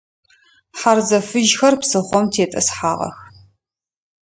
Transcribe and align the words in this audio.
Хьарзэ 0.79 1.19
фыжьхэр 1.27 1.75
псыхъом 1.81 2.25
тетӏысхьагъэх. 2.33 3.17